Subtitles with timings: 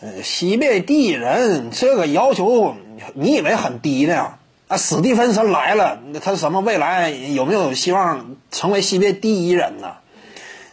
[0.00, 2.74] 呃，西北第一人这个要求，
[3.14, 4.34] 你以为很低呢？
[4.68, 9.94] 啊，史蒂芬森来了，他什么未来有没有希望成为西北第一人呢？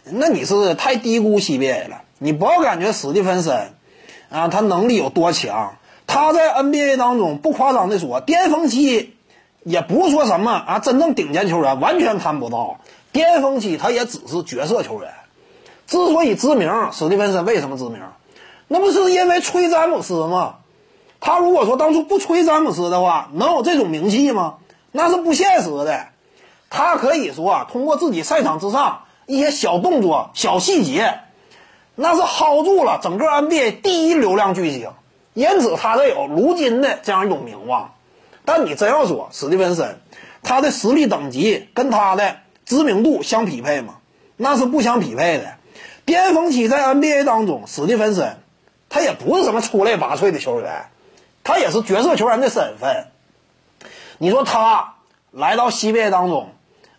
[0.04, 2.02] 那你是太低估西北了。
[2.18, 3.72] 你不要感觉史蒂芬森
[4.30, 5.76] 啊，他能力有多强？
[6.06, 9.14] 他在 NBA 当中不夸张的说，巅峰期
[9.62, 12.80] 也不是说什么啊，真正顶尖球员完全谈不到。
[13.12, 15.10] 巅峰期他也只是角色球员。
[15.86, 17.98] 之所以知名，史蒂芬森为什么知名？
[18.72, 20.54] 那不是因为吹詹姆斯吗？
[21.20, 24.54] 他如果说当初不吹詹姆斯的话，能有这种名气吗？
[24.92, 26.06] 那是不现实的。
[26.70, 31.18] 他可以说啊通过自己赛场之上一些小动作、小细节，
[31.96, 34.88] 那是薅住了整个 NBA 第一流量巨星，
[35.34, 37.92] 因此他才有如今的这样一种名望。
[38.46, 40.00] 但你真要说史蒂芬森，
[40.42, 43.96] 他的实力等级跟他的知名度相匹配吗？
[44.38, 45.56] 那是不相匹配的。
[46.06, 48.38] 巅峰期在 NBA 当中，史蒂芬森
[48.92, 50.90] 他也不是什么出类拔萃的球员，
[51.42, 53.06] 他也是角色球员的身份。
[54.18, 54.96] 你说他
[55.30, 56.50] 来到西北当中，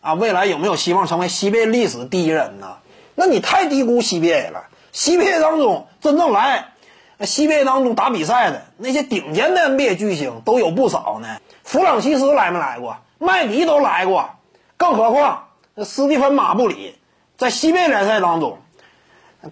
[0.01, 2.77] 啊，未来有没有希望成为西北历史第一人呢？
[3.13, 4.63] 那你太低估西北了。
[4.91, 6.73] 西北当中真正来
[7.21, 11.37] 西北当中打比赛的那些顶尖的 NBA 巨星都有不少呢。
[11.63, 12.97] 弗朗西斯来没来过？
[13.19, 14.31] 麦迪都来过，
[14.77, 15.49] 更何况
[15.85, 16.97] 斯蒂芬马布里
[17.37, 18.57] 在西北联赛当中。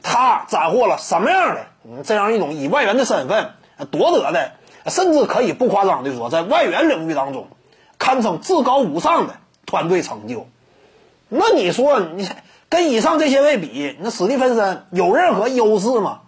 [0.01, 3.51] 他斩获了什么样的嗯这样一种以外援的身份
[3.89, 4.51] 夺得的，
[4.87, 7.47] 甚至可以不夸张的说，在外援领域当中，
[7.97, 10.47] 堪称至高无上的团队成就。
[11.29, 12.29] 那你说你
[12.69, 16.21] 跟以上这些位比，那史蒂芬森有任何优势吗？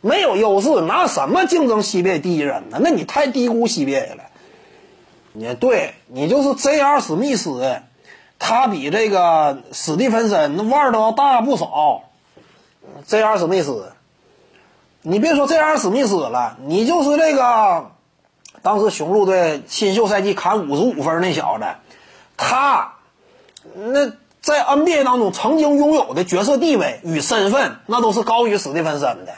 [0.00, 2.78] 没有优势，拿什么竞争西北第一人呢？
[2.80, 4.24] 那你太低估西北了。
[5.32, 7.00] 你对你就是 J.R.
[7.00, 7.82] 史密斯，
[8.38, 12.04] 他比这个史蒂芬森那腕儿都要大不少。
[13.06, 13.38] J.R.
[13.38, 13.92] 史密斯，
[15.02, 17.92] 你别说这样史密斯了，你就是这个
[18.62, 21.64] 当时雄鹿队新秀赛季砍五十五分那小子，
[22.36, 22.94] 他
[23.74, 29.34] 那在 NBA 当中曾经拥有的角色地位与身份，那都是高于史蒂芬森的。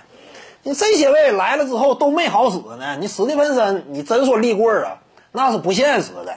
[0.62, 4.99] 你这些位来了之后都没好使呢，你史蒂芬森，你真说立棍啊，
[5.33, 6.37] 那是不现实的。